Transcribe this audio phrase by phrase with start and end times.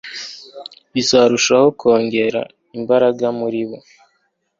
[0.93, 2.41] bizarushaho kongera
[2.77, 3.77] imbaraga muribo